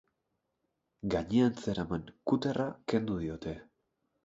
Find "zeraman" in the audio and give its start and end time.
1.65-2.09